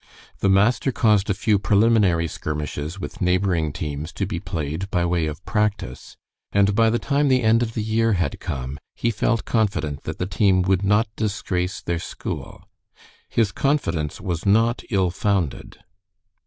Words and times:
The 0.39 0.49
master 0.49 0.91
caused 0.91 1.29
a 1.29 1.35
few 1.35 1.59
preliminary 1.59 2.27
skirmishes 2.27 2.99
with 2.99 3.21
neighboring 3.21 3.71
teams 3.71 4.11
to 4.13 4.25
be 4.25 4.39
played 4.39 4.89
by 4.89 5.05
way 5.05 5.27
of 5.27 5.45
practice, 5.45 6.17
and 6.51 6.73
by 6.73 6.89
the 6.89 6.97
time 6.97 7.27
the 7.27 7.43
end 7.43 7.61
of 7.61 7.75
the 7.75 7.83
year 7.83 8.13
had 8.13 8.39
come, 8.39 8.79
he 8.95 9.11
felt 9.11 9.45
confident 9.45 10.01
that 10.05 10.17
the 10.17 10.25
team 10.25 10.63
would 10.63 10.83
not 10.83 11.07
disgrace 11.15 11.81
their 11.81 11.99
school. 11.99 12.67
His 13.29 13.51
confidence 13.51 14.19
was 14.19 14.43
not 14.43 14.81
ill 14.89 15.11
founded. 15.11 15.77